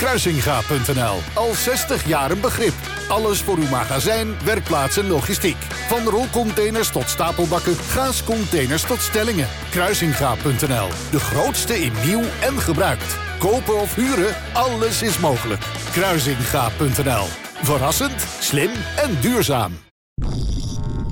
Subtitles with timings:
[0.00, 1.18] Kruisinga.nl.
[1.34, 2.74] Al 60 jaar een begrip.
[3.08, 5.56] Alles voor uw magazijn, werkplaats en logistiek.
[5.88, 9.46] Van rolcontainers tot stapelbakken, gaascontainers tot stellingen.
[9.70, 10.88] Kruisinga.nl.
[11.10, 13.18] De grootste in nieuw en gebruikt.
[13.38, 15.62] Kopen of huren, alles is mogelijk.
[15.92, 17.24] Kruisinga.nl.
[17.62, 19.72] Verrassend, slim en duurzaam.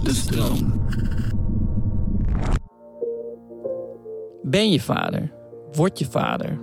[0.02, 0.86] De stroom.
[4.42, 5.32] Ben je vader?
[5.72, 6.58] Word je vader?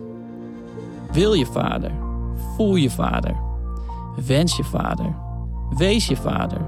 [1.12, 2.11] Wil je vader?
[2.56, 3.36] Voel je vader?
[4.16, 5.16] Wens je vader?
[5.78, 6.62] Wees je vader?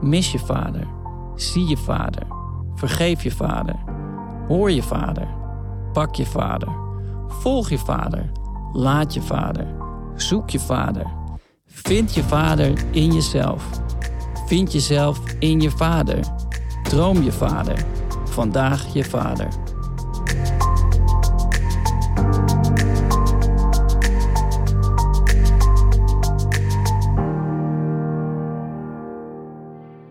[0.00, 0.86] Mis je vader?
[1.34, 2.26] Zie je vader?
[2.74, 3.76] Vergeef je vader?
[4.48, 5.28] Hoor je vader?
[5.92, 6.68] Pak je vader?
[7.28, 8.32] Volg je vader?
[8.72, 9.66] Laat je vader?
[10.16, 11.06] Zoek je vader?
[11.66, 13.64] Vind je vader in jezelf?
[14.46, 16.24] Vind jezelf in je vader?
[16.82, 17.84] Droom je vader?
[18.24, 19.48] Vandaag je vader.